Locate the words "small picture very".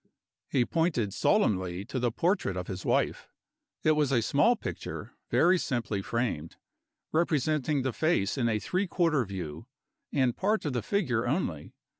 4.23-5.59